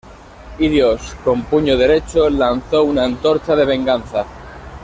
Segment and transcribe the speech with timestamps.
[0.57, 4.25] Y Dios, con puño derecho, lanzó una antorcha de venganza.